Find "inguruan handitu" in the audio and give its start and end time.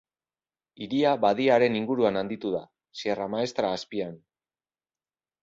1.81-2.55